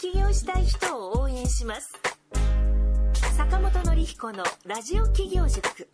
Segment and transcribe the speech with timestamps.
[0.00, 1.92] 起業したい人を応援します。
[3.36, 5.86] 坂本典彦のラジオ起業塾。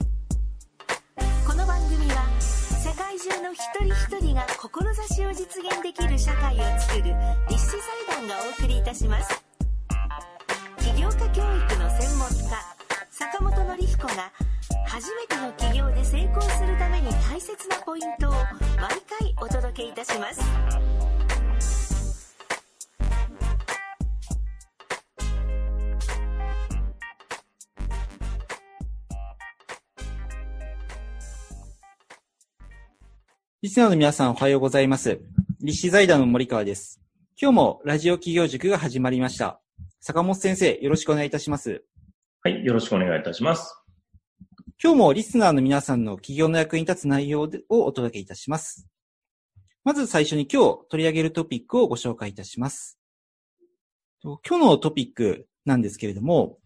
[1.44, 7.16] この番組は世界中の一人一人が志を実現できる社会をつくる
[7.48, 7.70] 立志
[8.06, 9.42] 財団がお送りいたします。
[10.78, 12.45] 起業家教育の専門家
[13.10, 14.30] 坂本典彦が
[14.86, 20.85] 初めての起業で成功するために大切なポイントを毎回お届けいたします。
[33.62, 35.19] リスナーの皆さんおはようございます。
[35.62, 37.01] 立志財団の森川です。
[37.41, 39.62] 今日もラジオ企業塾が始まりました。
[39.98, 41.83] 坂本先生、よろしくお願いいたします。
[42.42, 43.74] はい、よろしくお願いいたします。
[44.80, 48.86] 今日もリスナーの皆さんの企業の役に立つ内容をお届けいたします。
[49.84, 52.98] まず最初に今日取り上げるトピックをご紹介いたします。
[54.23, 56.58] 今日のトピックなんですけれども、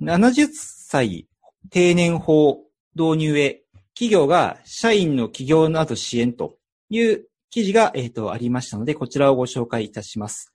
[0.00, 1.28] 70歳
[1.68, 3.65] 定年法導入へ
[3.98, 6.58] 企業が社員の企業など支援と
[6.90, 10.52] いう記事が、えっ、と、ありましたので、こちらをご紹介いたします。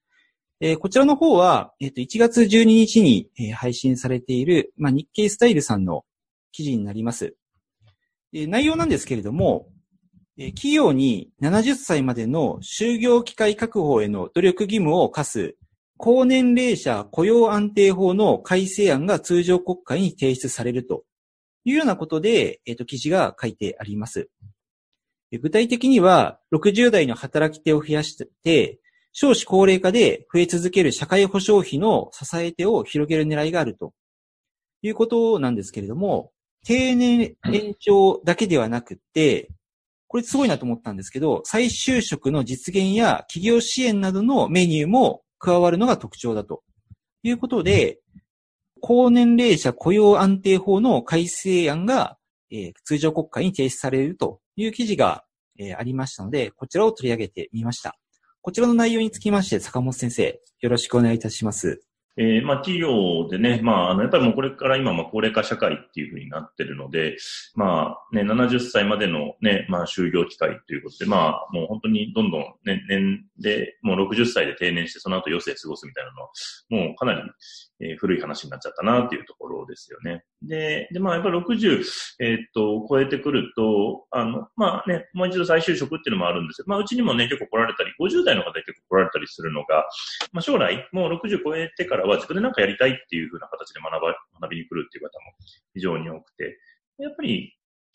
[0.60, 6.06] えーこちらの方は、えっ、と、1月12日に、えー配信されている、まあ、日経スタイルさんの
[6.52, 7.36] 記事になります。
[8.32, 9.70] えー内容なんですけれども、
[10.38, 15.56] えー企業に70歳までの就業機会確保への努力義務を課す
[15.98, 21.06] 高年齢者雇用安定法の改正案が通常国会に提出されると
[21.64, 24.30] いうようなことで、えっ、と、記事が書いてあります。
[25.40, 28.80] 具体的には、60代の働き手を増やして、
[29.14, 33.94] 少子高齢化で増え続ける社会保障費の支え手を広げる狙いがあると
[34.82, 36.32] いうことなんですけれども、
[36.66, 39.50] 定年延長だけではなくて、
[40.08, 46.64] これすごいなと思ったんですけど、再就職の実現や企業支援などのメニューも加わるのが特徴だと
[47.24, 48.01] いうことで、
[48.82, 52.18] 高年齢者雇用安定法の改正案が、
[52.52, 55.24] えー通常国会に提出されるという記事が、
[55.58, 57.96] えーありましたので、こちらを取り上げてみました。
[58.42, 61.84] こちらの内容につきまして、坂本先生、よろしくお願いいたします。
[62.18, 67.18] えーまあ企業でね、まああの、やっぱりもうこれから今、まあ高齢化社会っていうふうになってるので、
[67.56, 76.30] まあね、70歳までのね、まあ就業機会ということで、まあもう本当にどんどんね、年で、もう60歳で定年してその後余生過ごすみたいなのは、
[76.70, 77.22] もうかなり、
[77.82, 80.24] えー古い話になっちゃったなっていうところですよね。
[80.42, 81.84] で、で、まあやっぱり60、
[82.20, 89.86] えーっと、超えてくると、あの、まあね、もう一度再就職っていうのもあるんですよ、まあうちにもね、結構来られたり、50代の方結構来られたりするのが、
[90.32, 95.34] まあ、将来、もう60超えてからは自分で何かやりたいっていうふうな形で学ば、学びに来るっていう方も
[95.74, 96.58] 非常に多くて、
[96.98, 97.54] やっぱり、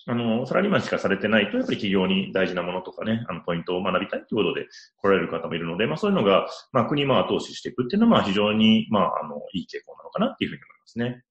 [0.09, 4.67] あの、サラリーマンしかされてないと、やっぱり企業に大事なものとかね、あの、ポイントを学びたいということで
[5.03, 11.25] 来られる方もいるので、まあそういうのが、まあ国も後押ししていくっていうのは、まあ非常に、まあ、あの、いい傾向なのかなっていうふうに思いますね。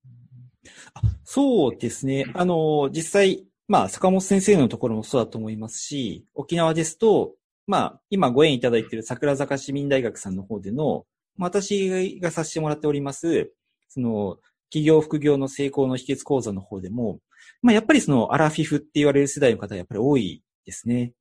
[1.24, 2.26] そうですね。
[2.34, 7.34] あの、実際、まあ、坂本先生のところもそうだと思いますし、沖縄ですと、
[7.68, 11.06] まあ、今ご縁いただいている桜坂市民大学さんの方での、
[11.38, 13.52] 私がさせてもらっております、
[13.90, 14.38] その、
[14.70, 17.20] 企業副業の成功の秘訣講座の方でも、
[17.62, 21.14] まあ、やっぱりその、アラフィフって言われる世代の方はやっぱり多いですね。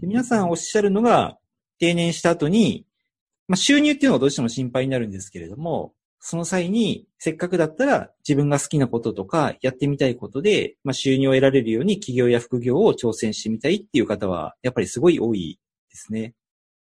[0.00, 1.38] で皆さんおっしゃるのが、
[1.78, 2.86] 定年した後に、
[3.48, 15.58] まあ、収入っていうのはどうしても心配になるんですけれども、その際に、せっかくだったら自分が好きなこととか、やってみたいことで、まあ、収入を得られるように企業や副業を挑戦してみたいっていう方は、やっぱりすごい多い
[15.90, 16.34] ですね。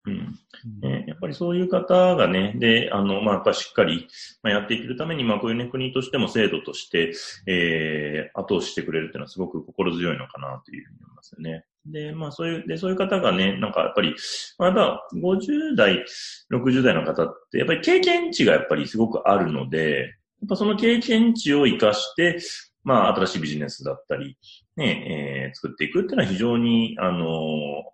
[0.06, 0.40] うん。
[0.82, 4.08] ね、やっぱりそういう方がね、で、あの、まあ、やっぱりしっかり、
[4.44, 7.14] まあ、やっていけるために、まあ、こういうね、国としても制度として、
[7.48, 11.66] えー、後押ししてくれるっていうのはすごく心強いのかなというふうに思いますよね。
[11.86, 14.16] で、まあ、そういう、で、そういう方がね、なんかやっぱり、
[14.58, 16.06] まあ、やっぱ50代、
[16.52, 20.02] 60代の方って、やっぱり経験値がやっぱりすごくあるので、
[20.42, 22.40] やっぱその経験値を活かして、
[22.84, 24.38] まあ、新しいビジネスだったり、
[24.78, 27.26] ね、えー作っていくっていうのは非常に、あの、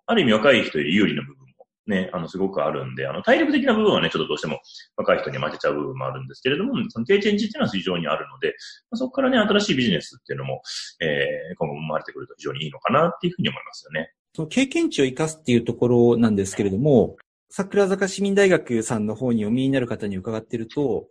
[0.06, 1.41] ある意味若い人より有利な部分
[1.86, 4.60] ね、あの、すごくあるんで、あの、体力的な部分はね、ちょっとどうしても
[4.96, 8.54] 若い人に負けちゃう部分もあるんですけれども、その経験値っていうのは非常にあるので、
[8.90, 10.62] まあ、そこからね、新しいビジネスっていうのも、
[11.00, 14.12] えー今後生まれてくると非常にいいのかなっていうふうに思いますよね。
[14.34, 17.16] その経験値を生かすっていうところなんですけれども、
[17.50, 21.08] 桜坂市民大学さんの方にお見えになる方に伺ってると、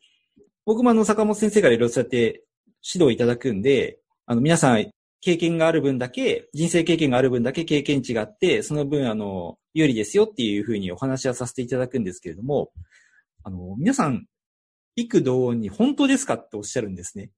[0.66, 2.44] 僕もあの坂本先生からいろいろそうやって
[2.84, 4.92] 指導いただくんで、あの皆さん
[5.22, 12.72] 経験がある分だけ、人生経験がある分だけ経験値があって、その分あの、有利ですよっていうふうにお話はさせていただくんですけれども、
[13.44, 14.26] あの、皆さん、
[14.96, 17.30] 幾度に本当ですかっておっしゃるんですね。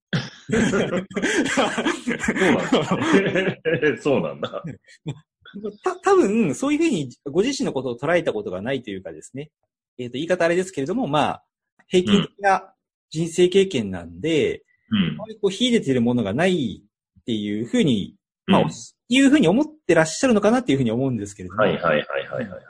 [4.01, 4.63] そうなんだ。
[5.83, 9.51] た、多分、そういうふうにご自身のことを捉えたことがないというかですね。
[9.97, 11.43] えっ、と、言い方あれですけれども、まあ、
[11.87, 12.73] 平均的な
[13.09, 16.83] 人生経験なんで、うんあまりこう秀でてるものがない
[17.23, 18.15] っていうふうに、
[18.45, 18.69] まあ、うん
[19.09, 21.61] いうふうに思ってらっしゃるのかなっていうふうに思うんですけれども。
[21.61, 22.61] はいはいはいはいはいはい。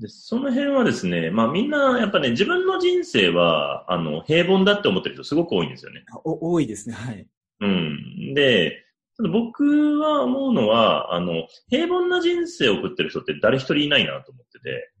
[0.00, 6.04] で、その辺はですね、まあみんなやっぱね、自分の人生は、あの、平凡だって思ってる人すごく多いんですよね。
[6.24, 6.94] お多いですね。
[6.94, 7.26] はい。
[7.60, 8.34] うん。
[8.34, 8.84] で、
[9.32, 14.92] 僕は思うのは、あの、平凡な人生を送ってる人って誰一人いないなと思ってて、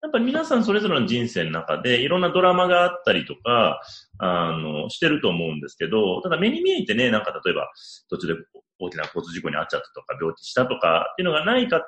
[0.00, 3.80] やっぱり皆さんそれぞれの人生の中でいろんなドラマがあったりとか、
[4.18, 7.70] あの、してると思うんですけど、ただ目に見えてね、なんか例えば
[8.10, 8.34] 途中で
[8.78, 11.84] 大きな交通事故に遭っちゃったとか、病気したとかっていうのがない方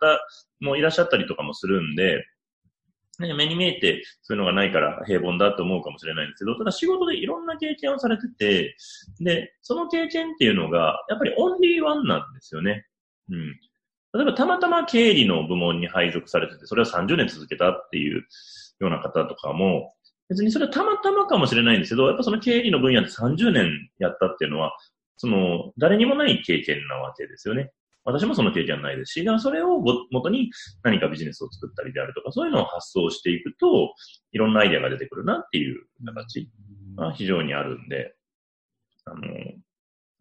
[0.61, 2.25] もいらっしゃったりとかもするんで、
[3.19, 8.76] ね目に見えてそういうのがないから平凡だと思うかもしれないんですけど、ただ仕事でいろんな経験をされてて、
[9.21, 12.87] で、その経験っていうのが、やっぱりオンリーワンなんですよね。
[13.31, 13.56] うん。
[14.12, 18.23] 例えばたまたま経理の部門に配属されてて、それを30年続けたっていう
[18.81, 19.94] ような方とかも、
[20.31, 24.73] 別にそれはたまたまかもしれないんですけど、やっぱその経理の分野で30年やったっていうのは、
[25.17, 27.73] その、誰にもない経験なわけですよね。
[28.05, 30.50] 私もその経験はないですし、だからそれをも元に
[30.82, 33.93] 何かビジネスを作ったりであるとか、そういうのを発想していくと、
[34.32, 36.49] いろんなアイデアが出てくるなっていう形
[36.97, 38.15] が非常にあるんで、
[39.05, 39.23] あの、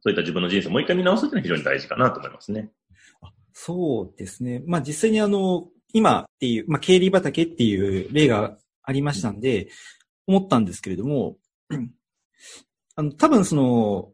[0.02, 2.72] そういった自分の人生をもう一回見直すっていうのは非常に大事かなと思いますね。
[3.54, 4.64] そうですね。
[4.66, 9.70] まあ実際にあの、今っていう、まあ経理畑っていう例がありましたんで、
[10.30, 11.38] 思ったんですけれども、
[12.96, 14.12] あの、多分その、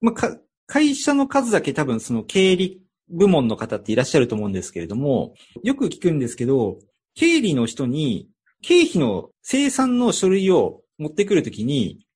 [0.00, 6.78] まあか、会社の数だけ多分その経理部門の方っていらっしゃると思うんですけれども、よく聞くんですけど、
[7.14, 8.28] 経理の人に
[8.62, 12.06] 経費の生産の書類を持ってくるときに、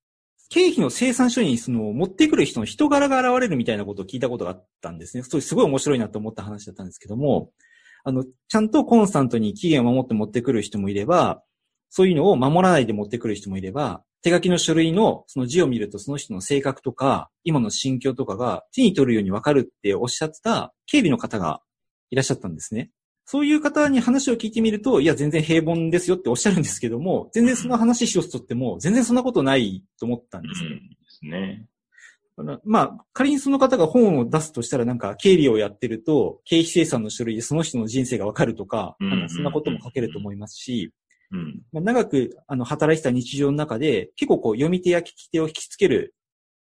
[0.49, 5.25] 経費の生産書にその持ってくる人の人柄が現れるみたいなことを聞いたことがあったんですね。
[5.25, 7.51] それすごい面白いなと思った話だったんですけども、
[8.05, 11.43] あの、ちゃんとコンスタントに期限を守って持ってくる人もいれば、
[11.89, 21.61] そういうのを守らないで持ってくる人もいれば、手書きの書類のその字を見るとその人の性格とか、今の心境とかが手に取るようにわかるっておっしゃってた経理の方が
[22.11, 22.91] いらっしゃったんですね。
[23.25, 30.49] そういう方に話を聞いてみると、いや、全然平凡ですよっておっしゃるんですけども、全然その話一つとっても、全然そんなことないと思ったんうん。
[30.49, 30.71] ですよ。
[30.71, 30.77] で
[31.09, 31.67] すね。
[32.65, 40.93] まあ、仮にその方が本を出すとしたら、なんか、経理をやってると、経費生産の書類でその人の人生がわかるとか、うんなんかそんなことも書けると思いますし、
[41.33, 41.63] うん。
[41.73, 46.15] まあ、長く、あの、働いてた日常の中で、結構こう、読み手や聞き手を引きつける、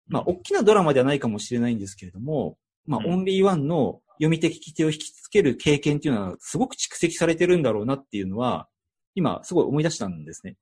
[0.07, 8.67] まあ、大きなドラマではないかもしれないんですけれども、まあ、うんオンリーワンの読み手聞き手を引きつける経験っていうのは、すごく蓄積されてるんだろうなっていうのは、
[9.15, 10.55] 今、すごい思い出したんですね。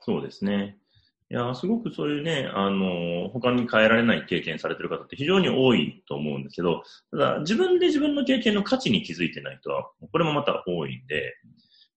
[0.00, 0.76] そうですね。
[1.30, 6.82] いや、すごくそういうね、あの、他に変えられない経験されてる方って非常に多いと思うんですけど、
[7.12, 11.32] ただ自分で自分の経験の価値に気づいてない人は、これもまた多いんで、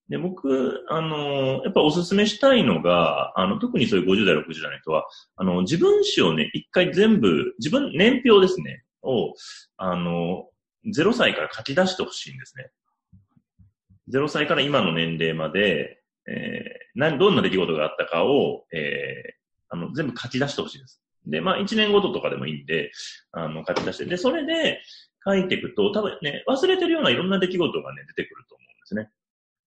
[0.10, 5.06] で、僕、あの、やっぱお勧めしたいのが、あの、特にそういう50代、60代の人は、
[5.38, 9.34] あの、自分史をね、一回全部、自分、年表ですね、を、
[9.78, 10.50] あの、
[10.86, 12.70] 0歳から書き出してほしいんですね。
[14.12, 21.02] 0歳から今の年齢まで、えー何、どんな出来事があったかを、えーあの、全部書き出してほしいです。
[21.26, 22.92] で、まあ、1年ごととかでもいいんで、
[23.32, 24.06] あの、書き出して。
[24.06, 24.82] で、それで
[25.26, 29.10] 書いていくと、多分ね、忘れてるようないろんな出来事がね、出てくると思うんですね。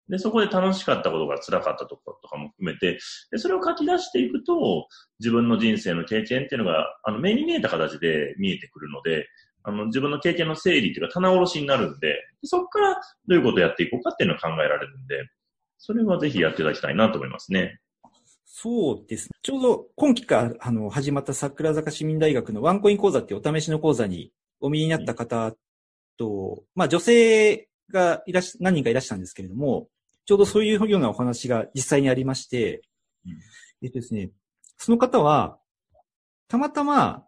[0.09, 2.99] で、そこで楽しかったことが辛かったとことかも含めて、
[3.31, 4.87] で、それを書き出していくと、
[5.19, 9.27] 自分の人生の経験っていうのが、あの、目に見えた形で見えてくるので、
[9.65, 12.95] あの、自分の経験の整理っていうか、棚卸しになるんで、でそこから
[13.27, 15.17] どういうことをやっていこうかっていうのを考えられるんで、
[15.79, 17.81] それはぜひやっていただきたいなと思いますね。
[18.45, 19.29] そうです。
[19.43, 25.55] ちょうど今期からあの始まった桜坂市民大学のワンコイン講座っていうお試しの講座にお見えになった方
[26.17, 29.89] と、まあ女性がいらし、何人かいらしたんですけれども、
[30.27, 32.83] ちょうどそういうようなお話が実際にありまして、
[33.25, 33.33] うん。
[33.83, 34.31] えっとですね、
[34.77, 35.59] その方は、
[36.49, 37.25] たまたま、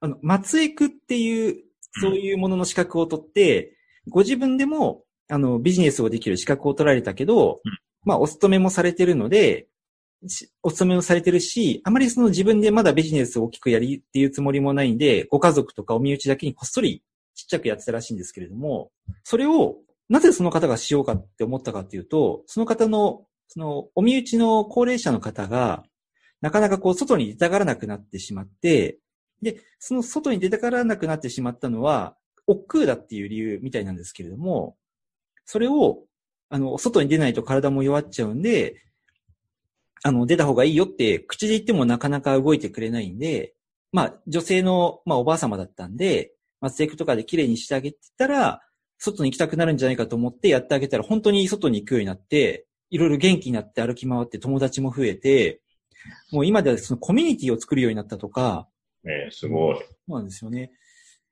[0.00, 1.62] あの、松江区っていう、
[2.00, 3.76] そういうものの資格を取って、
[4.08, 7.78] ご自分でも、あの、ビジネスをできる資格を取られたけど、うん。
[8.02, 9.68] まあ、お勤めもされてるので、
[10.26, 17.02] しお勤めもされてるし、あまりその自分でまだビジネスを大きくやりっていうつもりもないんで、ご家族とかお身内だけにこっそり
[17.34, 18.90] ちっちゃくやってたらしいんですけれども、
[19.22, 19.76] それを
[20.08, 25.84] なぜその方がしようかって思ったかっていうと、その方の、そのお身内の高齢者の方が、
[26.40, 28.98] なかなかこう外に出たがらなくなってしまって、
[29.42, 34.76] で、その外に出たがらなくなってしまったのは、億劫だっていう理由みたいなんですけれども、
[35.44, 36.04] それを、
[36.50, 38.82] あの、外に出ないと体も弱っちゃうんで、
[40.02, 43.54] あの、出た方がいいよって、口で言ってもなかなか動いてくれないんで、
[43.92, 48.60] まあ、女性の、まあ、おばあ様だったんで、松江区とかで綺麗にしてあげてたら、
[49.04, 55.60] 外に行きたくなるんじゃないかと思ってやってあげたら、本当に外に行くようになって、いろいろ元気になって歩き回って友達も増えて、
[56.30, 58.68] もう今ではそのコミュニティを作るようになったとか、
[59.04, 59.76] えー、すごい。
[59.76, 60.70] そうなんですよね。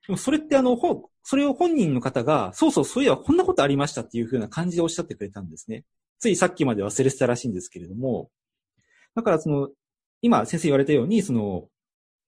[0.05, 5.85] でもそれってあの、ほそれを本人の方が、そうそう、そういえばこんなことありましたっていう風な感じでおっしゃってくれたんですね。
[6.19, 8.29] ついさっきまで忘れてたらしいんですけれども、
[9.15, 9.69] だからその、
[10.21, 11.67] 今先生言われたように、その、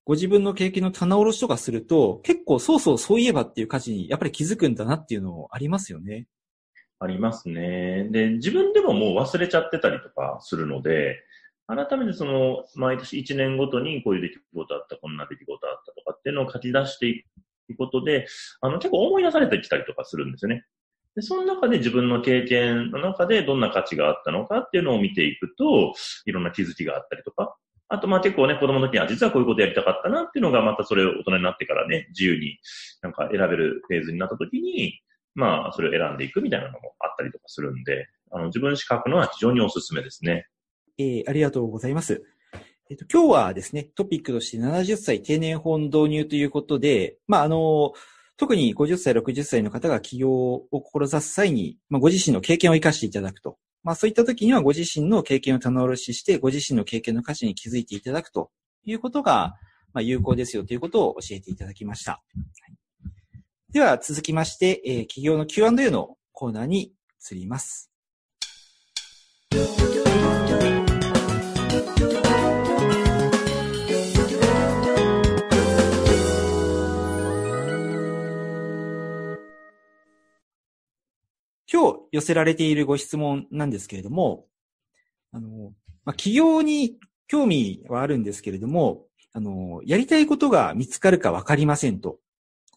[0.05, 6.27] ご自分の経験の棚卸しとかすると、結構そうそうそういえばっていう価値にやっぱり気づくんだなっていうのありますよね。
[6.99, 8.07] ありますね。
[8.11, 11.23] で、自分でももう忘れちゃってたりとかするので、
[11.67, 17.23] 改めてその、毎年1年ごとにこういう出来事あった、こんな出来事あったとかっていうのを書き出してい
[17.73, 18.27] くことで、
[18.61, 20.65] あの、結構思い出されてきたりとかするんですよね。
[21.15, 25.93] で、その中で自分の経験の中でどんな価値があったのかっていうのを見ていくと、
[26.25, 27.55] いろんな気づきがあったりとか、
[27.87, 32.57] あと、まあ結構ね、子供の時には実はこういうことやりたかったなっていうのが、またそれを大人になってからね、自由に
[33.01, 34.99] なんか選べるフェーズになった時に、
[35.35, 40.47] まあ、それを選んでいくみたいなのもあったりとかするんで、あの、自分史書くのは非常におすすめですね。
[40.97, 42.23] えー、ありがとうございます。
[42.89, 47.93] えっ、と、今日はですね、トピックとして70歳定年法の導入ということで、まあ、あの、
[48.37, 53.57] 特に50歳、60歳の方が起業を志す際に、まあ、ご自身の経験を生かしていただくと。
[53.85, 58.49] まあそういった時にはご自身の経験を棚卸しして、ご自身の経験の価値に気づいていただくと
[58.83, 59.53] いうことが、
[59.93, 62.23] まあ有効ですよということを教えていただきました。
[63.71, 66.93] では続きまして、えー、企業の Q&A のコーナーに
[67.31, 67.91] 移ります。
[82.15, 84.45] 寄せられているご質問なんですけれども、
[85.33, 85.73] あの、
[86.05, 89.03] まあ、企業に興味はあるんですけれども、
[89.33, 92.19] あの、やりたいことが見つかるかわかりませんと。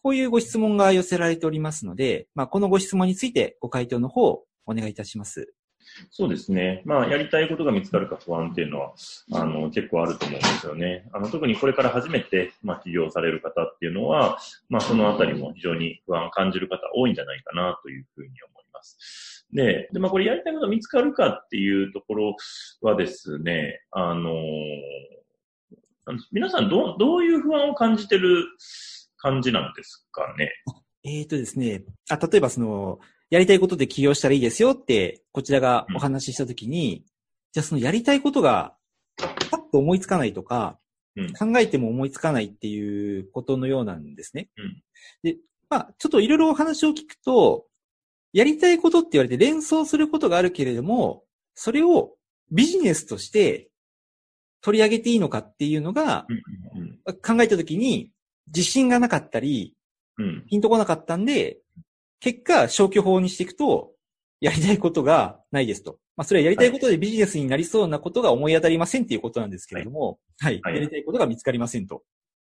[0.03, 5.53] こういうご質問が寄せられておりますので、まあ、このご質問についてご回答の方をお願いいたします。
[6.11, 6.81] そうですね。
[6.85, 8.93] まあ、やりたいことが見つかるか不安っていうのは、
[9.33, 11.09] あの、結構あると思うんですよね。
[11.13, 19.28] あの、特にこれから初めて、まあ、起業される方っていうのは、まあ、そのあたりも非常に不安を感じる方多いんじゃないかなというふうに思います。
[19.51, 22.35] で、で、まあ、これやりたいこと見つかるかっていうところ
[22.81, 24.31] はですね、あの
[26.31, 28.45] 皆さんどう、どういう不安を感じてる
[29.17, 30.51] 感じなんですかね？
[31.03, 37.05] えっ、ー、とですね、あ、例えばその、やりたいことで起業したらいいですよって、こちらがお話ししたときに、うん、
[37.53, 38.75] じゃあそのやりたいことが、
[39.17, 40.79] パッと思いつかないとか、
[41.15, 44.49] うん、考えても思いつかないっていうことのようなんですね。
[44.57, 44.83] うん、
[45.21, 45.37] で、
[45.69, 47.65] まあ、ちょっといろいろお話を聞くと、
[48.33, 51.23] やりたいことって言われて連想することがあるけれども、
[51.55, 52.15] それを
[52.51, 53.69] ビジネスとして
[54.61, 56.27] 取り上げていいのかっていうのが、
[57.23, 58.11] 考えたときに
[58.47, 59.75] 自信がなかったり、
[60.49, 61.59] ピンとこなかったんで、
[62.19, 63.93] 結果消去法にしていくと、
[64.41, 65.99] やりたいことがないですと。
[66.15, 70.59] まあ、それはやりたいことでビジネスになりそうなことが思い当たりませんっていうことなんですけれども、はい。
[70.61, 72.03] はい、やりたいことが見つかりませんと。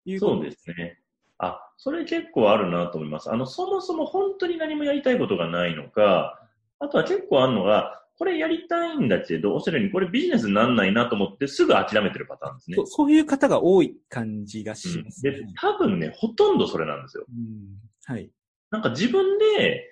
[0.05, 0.99] いうことですね。
[1.41, 3.31] あ、それ結構あるなと思います。
[3.31, 6.39] あの、そもそも本当に何もやりたいことがないのか、
[6.79, 12.77] あとは結構あるのが、これやりたいんだけど、おっしゃるようにこれビジネスにならないなと思ってすぐ諦めてるパターンですね。
[12.77, 17.25] そうそういう方が多い感じがします、ねうん、で、多分ね、ほとんどそれなんですよ。
[17.27, 18.31] うん、はい。
[18.71, 19.87] なんか自分で、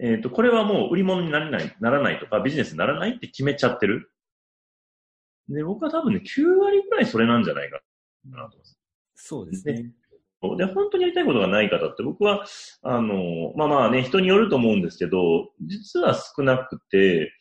[0.00, 4.10] えっ、ー、と、これはもう売り物にならない、ならないとか、ビジネスにならないって決めちゃってる。
[5.48, 7.80] で、僕は多分ね、9割くらいそれなんじゃないか
[8.24, 8.78] なと思います。
[9.14, 9.92] そうですね。
[10.56, 12.44] で、本当にやりたいことがない方って僕は、
[12.82, 17.32] あの、まあまあね、人によると思うんですけど、実は少なくて、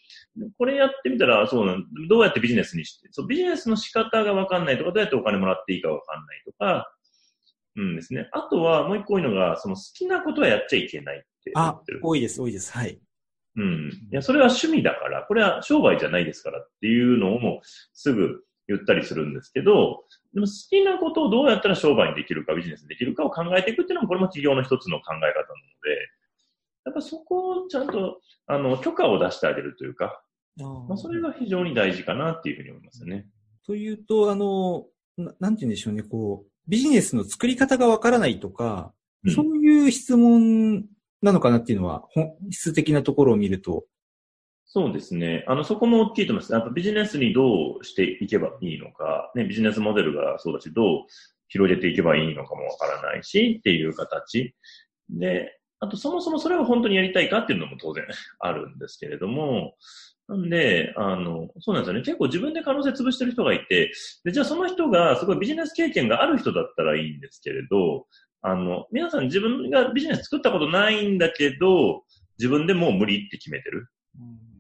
[0.58, 6.94] これやってみたら、そうなん、どうやってビジネスにして、そう、ビジネスの仕方がわかんないとか、どうやってお金もらっていいかわかんないとか、
[7.76, 8.28] うんですね。
[8.34, 12.72] あとはもう一個多いのが、その好きなことはやっちゃいけないってあ、多いです、多いです。
[12.74, 13.00] はい。
[13.56, 13.90] うん。
[14.12, 17.62] いや、それは趣味だから、これは商売じゃないですからっていうのを
[17.94, 26.10] すぐ言ったりするんですけど、でも好きなことをどうやったら商売にできるか、ビジネスにできるかを考えていくっていうのも、これも企業の一つの考え方なので、
[26.86, 30.24] やっぱそこをちゃんと、あの、許可を出してあげるというか、
[30.58, 33.28] まあ、それが非常に大事かなっていうふうに思いますね。
[33.66, 34.86] というと、あの、
[35.18, 40.86] ななんて言うんでしょうね、こう、ビジネスの作り方がわからないとか、うん、そういう質問
[41.22, 43.86] なのかなっていうのは、本質的なところを見ると
[44.74, 45.44] そうですね。
[45.48, 46.54] あの、そこも大きいと思います。
[46.54, 51.04] やっぱビジネスにどうしていけばいいのか、ね、ビジネスモデルがそうだし、どう
[51.50, 54.56] 広げていけばいいのかもわからないし、っていう形。
[55.10, 58.06] で、あとそもそもそれを本当にやりたいかっていうのも当然
[58.40, 59.76] あるんですけれども、
[60.30, 62.02] なんで、あの、そうなんですよね。
[62.06, 63.92] 結構自分で可能性潰してる人がいて、
[64.24, 68.08] で、じゃあその人がすごいビジネス経験がある人だったらいいんですけれど、
[68.42, 72.06] あの、皆さん自分がビジネス作ったことないんだけど、
[72.40, 73.90] 自分でもう無理って決めてる。
[74.18, 74.51] うん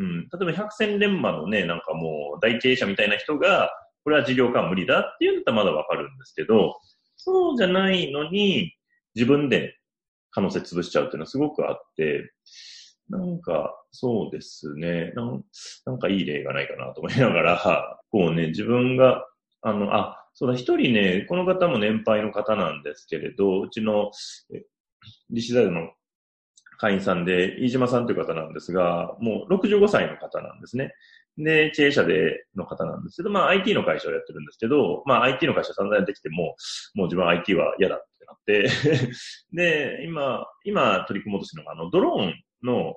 [0.00, 0.20] うん。
[0.22, 3.70] 例えば百戦錬磨のね、なんかもう大経営者みたいな人が、
[4.02, 6.80] これは事業化は無理だっていうんだったらまだわかるんですけど、
[7.16, 8.72] そうじゃないのに、
[9.14, 9.76] 自分で
[10.30, 12.32] 可能性潰しちゃうっていうのはすごくあって、
[13.10, 15.12] なんか、そうですね。
[15.16, 15.44] なん
[15.84, 19.26] なんかいい例がないかなと思いながら、 こうね、自分が、
[19.60, 24.12] あの、あ、そうだ、一人ね、この方も年配の方なんですけれど、うちの、
[24.54, 24.64] え
[25.30, 25.92] 理事大の
[26.80, 30.94] 会員さんで、飯島さんという方なんですが、もう65歳の方なんですね。
[31.36, 36.56] で、経営者での方なんですけど、まあ IT の会社をやってるんですけど、まあ IT の会社散々やってきても、
[36.94, 38.70] もう自分は IT は嫌だってなって、
[39.52, 42.94] で、今、今取り組もうとしてるのが、あの、ドローンの、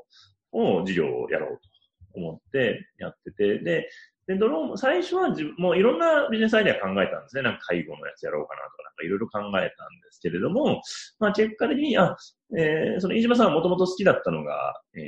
[0.53, 1.69] を事業をやろうと
[2.13, 3.89] 思ってやってて、で、
[4.27, 7.41] で、ドローンも、最初は自分、もういろんなビジネスアイデア考えたんですね。
[7.41, 10.81] なんか介護のやつやろうかなとか、なんかいろいろ考えたんですけれども、
[11.19, 12.15] まあ結果的に、あ、
[12.57, 15.01] えー、その飯島さんはもともと好きだったのが、えー、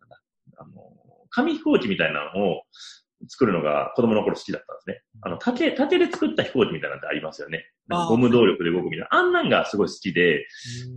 [0.00, 0.20] なんだ、
[0.58, 0.72] あの、
[1.30, 2.62] 紙飛行機みたいなのを
[3.28, 5.02] 作るのが子供の頃好きだったんですね。
[5.22, 7.66] あの、竹、竹で作った飛行機みたいなのってありますよね。
[7.88, 9.08] ゴム動力で動くみたいな。
[9.10, 10.46] あんなんがすごい好きで、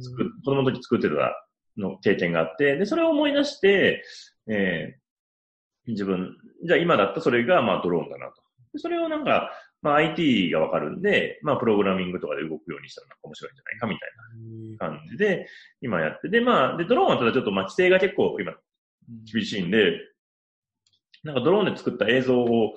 [0.02, 1.16] 作っ子供の時作ってた
[1.78, 4.04] の経験があって、で、それを思い出して、
[4.48, 5.05] えー、
[5.88, 8.42] 自分、じゃあ今だったらそれがまあドローンだなと。
[8.74, 9.52] でそれをなんか、
[9.82, 15.48] まあ IT がわかるんで、まあプログラミングとかで動くようにしたらなんか面白いんじゃないかみたいな感じで、
[15.82, 18.54] 今やって、で、まあ、で、ドローンはただちょっとまあ規制が結構今
[19.32, 20.00] 厳しいんで、
[21.24, 22.76] なんかドローンで作った映像を、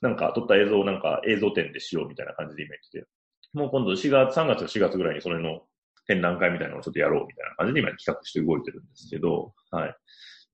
[0.00, 3.06] なんか撮った映像をなんか映像展でしようみたいな感じで今言ってて、
[3.52, 5.62] もう今度4月、3月か4月ぐらいにそれの
[6.06, 9.96] 展覧会みたいなのをちょっとやろうみたいな感じで今企画して動いてるんですけど、はい。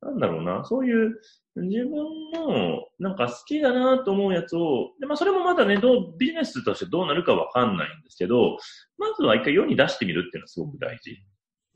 [0.02, 1.20] なんだろうな、そういう
[1.56, 1.90] 自分
[2.32, 8.56] のなんか好きだなと思うやつを、でまあそれもまだね、どう、ビジネスとしてどうなるかわかんないんですけど、
[8.98, 11.16] まずは一回世に出してみるっていうのはすごく大事。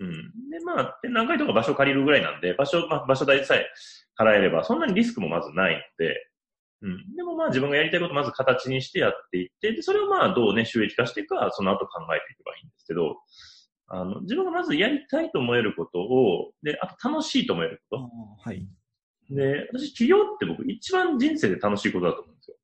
[0.00, 0.10] うん。
[0.50, 3.66] で、まあ、展覧会とか場所借りるぐらいなんで、場所、まあ、場所代さえ
[4.20, 6.28] 払えれば、そんなにリスクもまずないので、
[6.82, 7.16] うん。
[7.16, 13.16] でもまあ自分がやりたいことまず形にしてやっていって、で、それをまあどうね、収益化していくか、その後考えていけばいいんですけど、
[13.88, 17.98] あの、自分がまずやりたいと思えることを、で、あと楽しいと思えるこ
[18.44, 18.64] あはい。
[19.28, 19.34] と。
[19.34, 22.56] で、私、起業って僕一番人生で楽しいことだと思うんですよ。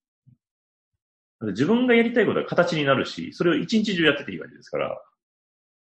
[1.49, 5.03] 自分がやりたいことが形になるし、それを一日中やってていいわけですから。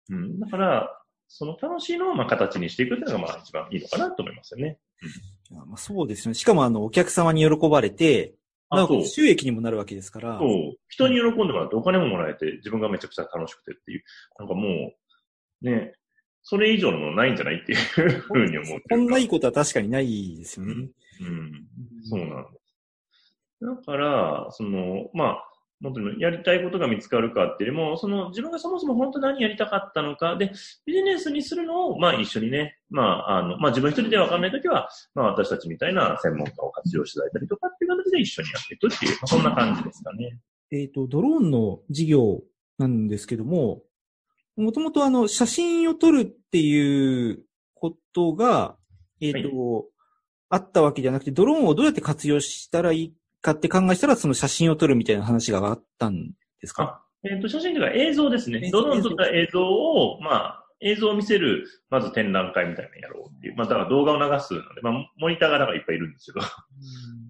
[0.09, 0.39] うん。
[0.39, 4.77] だから、その楽しいのをまあ形にしていくっていうのがまあ一番いいのかなと思いますよね。
[5.49, 6.33] いやまあ、そうですね。
[6.33, 8.35] しかもあの、お客様に喜ばれて、
[8.69, 10.39] あそうなんか収益にもなるわけですから。
[10.39, 10.75] そう。
[10.87, 14.03] 人に喜んでもらってお金ももらえて、自分がめちゃくちゃ楽しくてっていう。
[14.39, 14.93] なんかも
[15.61, 15.93] う、ね、
[16.43, 20.73] それ以上のものないんじゃないっていうふうに思うこんないいことは確かにないですよね。
[20.73, 21.67] うん。
[22.03, 22.63] そうなんです。
[23.61, 25.49] だから、その、まあ、
[25.81, 30.51] 本当にやりたいことが見つかるかっていうよりも、その自分がそもそも本当何やりたかったのか、で、
[30.85, 40.39] ビジネスにするのを、まあ一緒にね、まあ、あの、まあ自分一人でわかんないときは、まあ私たちみたいな専門家を活用していただいたりとかっていう形で一緒にやっていくっていう、まあ、そんな感じですかね。
[40.71, 42.41] えっ、と、ドローンの事業
[42.77, 43.83] なんですけども、
[44.55, 48.75] もともとあの、写真を撮るっていうことが、
[49.21, 49.85] えっ、と、
[50.49, 57.03] あったわけじゃなくて、ドローンをどうやって活用したらいいかって考えたら、その写真を撮るみたいな話があったんですか？
[57.23, 63.55] えっ、と、写真というか映像ですねドローン撮った映像を、まあ、映像を見せる、まず展覧会みたいなのやろうっていう。
[63.55, 66.45] まあ、だから動画を流すので、まあ、モニターがなんかいっぱいいるんですけど。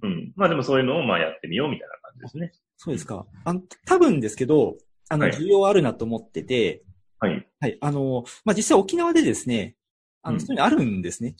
[0.01, 0.33] うん。
[0.36, 2.51] まあでもそういうのをまあやってみようみたいな感じですね。
[2.77, 3.25] そうですか。
[3.45, 4.75] あの、多分ですけど、
[5.07, 6.83] あの、はい需要あるなと思ってて、
[7.23, 7.47] はい。
[7.62, 7.77] はい。
[7.79, 9.77] あの、まあ、実際沖縄でですね、
[10.23, 11.36] あの、うんそういうのあるんですね。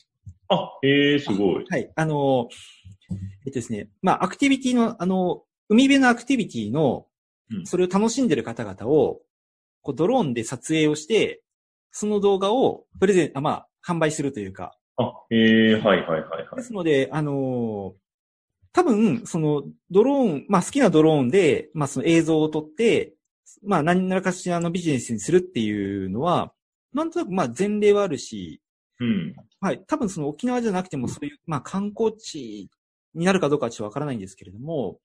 [0.48, 1.66] あ、ええすごい。
[1.70, 1.92] はい。
[1.94, 2.48] あの、
[3.46, 7.08] えっとですね、まあ、アクティビティの、あの、海辺のアクティビティの
[7.52, 9.20] う、んそれを楽しんでる方々を、
[9.82, 11.42] こう、ドローンで撮影をして、
[11.92, 14.78] その動画をプレゼン、あ、まあ、販売するというか。
[14.96, 16.56] あ、ええはいはいはいはい。
[16.56, 17.94] ですので、あの
[18.72, 23.14] 多分、その、ドローン、まあ、好きなドローンで、まあ、その映像を撮って、
[23.64, 26.54] まあ、何らかしらのビジネスにするっていうのは、
[26.94, 28.62] なんとなく、まあ、前例はあるし、
[29.00, 29.36] うん。
[29.60, 29.84] はい。
[29.88, 32.70] 多分その沖縄じゃなくてもそういう、まあ観光地
[33.14, 35.00] になるかどうかはちょっとわからないんですけれども、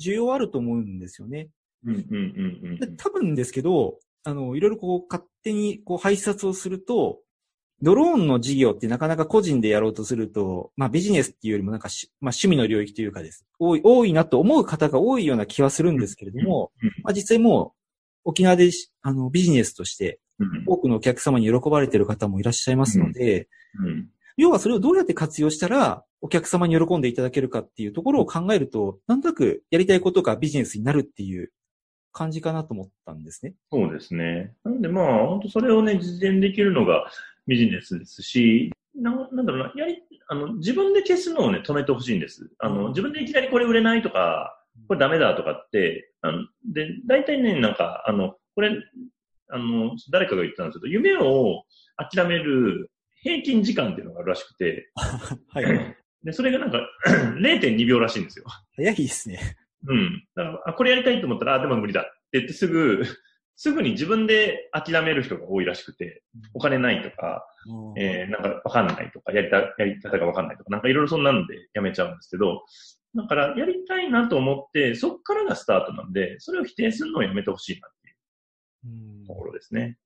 [0.00, 1.48] 需要はあると思うんですよね。
[1.84, 2.78] うんうんうんうん。
[2.78, 7.20] で多分ですけど、あの、いろいろこう勝手にこう配達をすると、
[7.82, 13.46] ドローンの事業ってなかなか個人でやろうとすると、まあビジネスっていうよりもなんかし、まあ趣味の領域というかです。
[13.58, 17.74] 多い、多いなと思う方が多いような気はするんですけれども、うんまあ実際も
[18.24, 24.08] う沖縄でしあのビジネスとしてうん多くのお客様に喜ばれている方もいらっしゃいますので、うん。
[24.36, 31.52] 要はそれをどうやって活用したら、お客様に喜んでいただけるかっていうところを考えると、なんとなくやりたいことがビジネスになるっていう
[32.12, 33.54] 感じかなと思ったんですね。
[33.70, 34.54] そうですね。
[34.64, 37.10] なのでまあ、本当それをね、実現できるのが
[37.46, 42.50] ビジネスですし、な、なんだろうな、やり、あの、自分で消すのをね、止めてほしいんです。
[42.58, 44.56] あの、自分でいきなりこれ売れないとか、
[44.88, 48.70] これダメだとかって、あの、で、大体ね、なんか、あの、これ、
[49.48, 51.64] あの、誰かが言ったんですけど、夢を
[51.96, 52.90] 諦める
[53.22, 54.90] 平均時間っていうのがあるらしくて、
[55.48, 55.96] はい。
[56.22, 56.86] で、それがなんか
[57.40, 58.44] 0.2秒らしいんですよ。
[58.76, 59.56] 早いですね。
[59.86, 60.24] うん。
[60.34, 63.02] だから、あ、これやりたいと思ったら、あ、でも無理だって言ってすぐ、
[63.62, 66.22] すぐに自分で諦める人が多いらしくて、
[66.54, 67.44] お金ないとか、
[67.98, 72.64] えー、なんかわかんないとか、やりた、やり方がわかんないとか、なんかいろいろそんなんでやめちゃうんですけど、
[73.14, 78.08] だからやりたいなと思って、そっからがスタートなんで、それを否定するのをやめてほしいなって
[78.88, 79.98] いうところですね。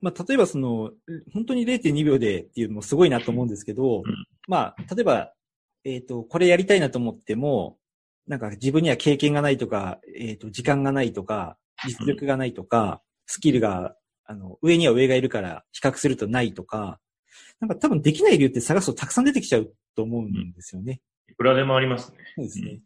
[0.00, 0.90] まあ、例えばその、
[1.32, 5.32] 本当に0.2秒でっていうのもすごいなと思うんですけど、うん、まあ、例えば、
[5.84, 7.78] えっ、ー、と、これやりたいなと思っても、
[8.26, 11.56] なんか自分には経験がないとか、えっ、ー、と、時間がないとか、
[11.86, 16.98] 実力がないとか、スキルが、あの、上には上がいるから比較するとないとか、
[17.60, 21.00] なんか多分できない理由って探すとたくさん出てきちゃうと思うんですよね。
[21.28, 22.18] いくらでもありますね。
[22.36, 22.80] そうですね。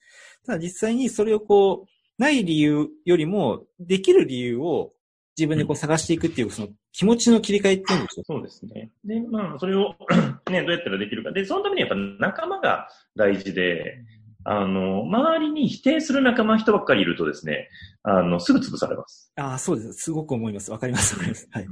[0.46, 4.92] ただ実際にそれをこう、ない理由よりも、できる理由を
[5.36, 8.90] 自分でこう探していくっていう、その気持ちの切り替えっていうんでしょうそうですね。
[9.04, 9.94] で、まあ、それを
[10.50, 11.32] ね、どうやったらできるか。
[11.32, 14.04] で、そのためにやっぱ仲間が大事で、
[14.44, 17.68] あの、周りに否定する仲間人ばっかりいるとですね、
[18.02, 19.32] あの、すぐ潰されます。
[19.36, 20.04] ああ、そうです。
[20.04, 20.70] すごく思います。
[20.70, 21.14] わかります。
[21.14, 21.48] わかります。
[21.50, 21.66] はい。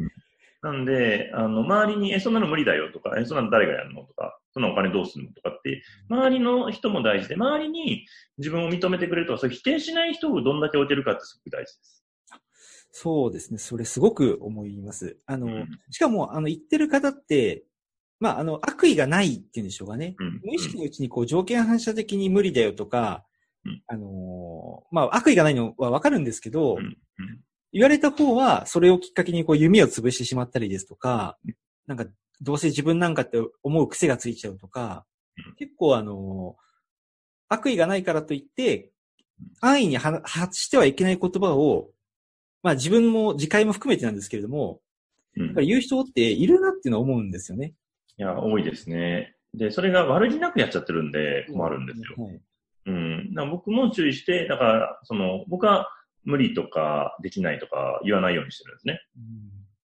[0.61, 8.07] なんで、あの、周りに、え、そんなの無理だよとか、え、そんなの誰がやるのとか、そんなお金どうするのとかって、周りの人も大事で、周りに
[8.39, 12.05] 自分を認めてくれるとか、そう否定しない人をどんだけ置いてるかってすごく大事です。
[12.91, 13.59] そうですね。
[13.59, 15.19] それすごく思います。
[15.27, 17.65] あの、うん、しかも、あの、言ってる方って、
[18.21, 20.17] まあ、あの、悪意がないっていうんでしょうかね。
[20.19, 23.25] うん、無意識のうちにこう条件反射的に無理だよとか、
[23.65, 26.97] うん、あのまあ、悪意がないのはわかるんですけど、うん、
[27.73, 31.39] 言われた方は、それをきっかけにこう弓を潰してしまったりですとか、
[31.87, 32.07] なんか、
[32.41, 35.05] どうせ自分なんかって思う癖がついちゃうとか、
[35.57, 36.57] 結構あの
[37.49, 38.91] 悪意がないからといって、
[39.61, 41.91] 安易に発してはいけない言葉を、
[42.63, 44.81] まあ自分も自戒も含めてなんですけれども、
[45.37, 47.75] やっぱり言う人っているなっていうのは思うんですよね。
[48.19, 49.35] いや、多いですね。
[49.55, 52.25] で、それが悪気なくやっちゃってるんで困るんですよ。
[52.25, 52.41] はい、
[52.87, 53.35] うん。
[53.35, 55.89] だ僕も注意して、だから、その、僕は
[56.25, 59.01] 無理とかできないとか言わないようにしてるんですね。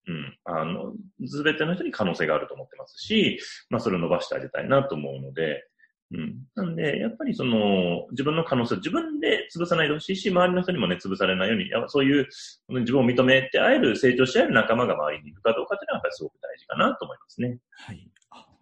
[0.08, 0.16] うん。
[0.16, 0.38] うん。
[0.44, 0.94] あの、
[1.28, 5.66] すべての人に可能性があると思ってますし、まあ、それを伸ばしてあげたいなと思うので、
[6.12, 6.36] うん。
[6.56, 12.28] なんで、やっぱりその、自分の可能性を自分で潰さないでほしいし、周りの人にもね、潰されないように、そういう、
[12.70, 17.58] 自分を認めて会える、成長し合える仲間が周りにいるかどうかっていうのは、やっぱりすごく大事かなと思いますね。
[17.72, 18.12] はい。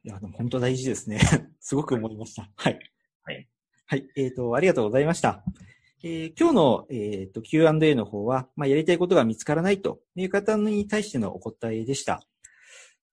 [0.04, 1.20] いや、でも本当大事ですね。
[1.60, 2.50] すごく思いました。
[2.56, 2.80] はい。
[3.24, 3.48] はい。
[3.86, 4.10] はい。
[4.16, 5.44] えっ、ー、と、ありがとうございました。
[6.04, 12.24] えー、今日の、えーと、Q&A の方は、まあ、やりたいことが見つからないという方に対してのお答えでした。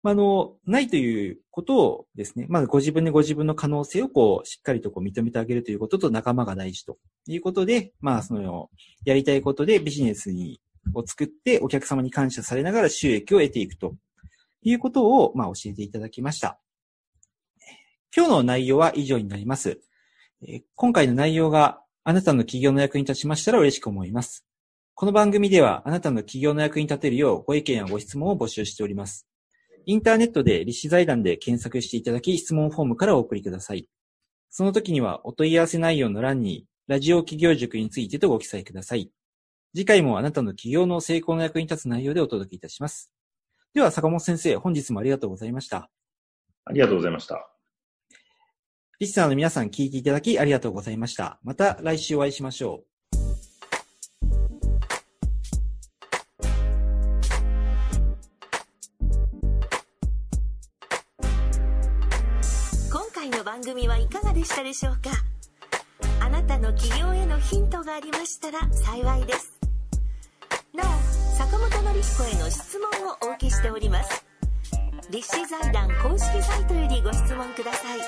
[0.02, 6.96] まあ、あの、ないということをですね、まずご自分でご自分の可能性をこう、しっかりとこう認めてあげるということと仲間が大事と
[7.26, 8.70] いうことで、まあ、その、
[9.04, 10.58] やりたいことでビジネスに、
[10.94, 13.94] を作ってお客様に感謝されながら収益を得ていくと
[14.62, 16.58] いうことを、まあ、教えていただきました。
[18.16, 19.80] 今日の内容は以上になります。
[20.74, 24.46] 今回の内容があなたの企業の役に立ちましたら嬉しく思います。
[24.94, 29.26] この番組ではあなたの企業の役に立てるようご意見やご質問を募集しております。
[29.86, 33.88] インターネットで立志財団で検索していただき質問フォームからお送りください。
[34.50, 39.10] その時にはお問い合わせ内容の欄にラジオ企業塾についてとご記載ください。
[39.74, 43.12] 次回もあなたの企業の成功の役に立つ内容でお届けいたします。
[43.74, 45.90] では坂本先生、本日もありがとうございました。
[46.64, 47.57] ありがとうございました。
[49.00, 51.38] リスナーの皆さん聞いていただきありがとうございました。
[51.44, 52.84] また来週お会いしましょう。
[62.90, 65.10] 今回の番組はいかがでしたでしょうか？
[66.20, 69.52] あなたの企業へのヒントがありましたら幸いです。
[70.74, 70.86] なお、
[71.38, 74.24] 坂本典彦への質問をお受けしております。
[75.08, 78.00] 立志財団公式サイトよりご質問ください。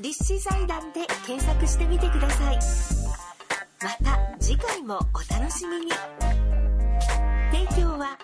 [0.00, 2.58] 立志財団で検索してみてください
[3.82, 5.92] また次回もお楽しみに
[7.50, 8.18] 提供は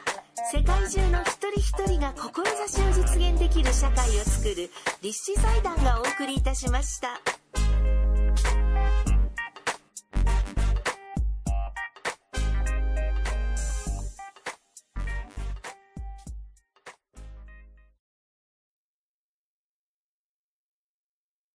[0.52, 7.41] 世界中の一人一人が志を実現できる社会をつくる立志財団がお送りいたしました。